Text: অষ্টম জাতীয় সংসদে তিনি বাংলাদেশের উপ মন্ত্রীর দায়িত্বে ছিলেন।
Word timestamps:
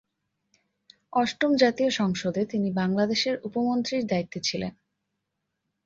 অষ্টম 1.13 1.51
জাতীয় 1.55 1.89
সংসদে 1.91 2.41
তিনি 2.45 2.69
বাংলাদেশের 2.71 3.35
উপ 3.43 3.53
মন্ত্রীর 3.59 4.03
দায়িত্বে 4.07 4.39
ছিলেন। 4.43 4.73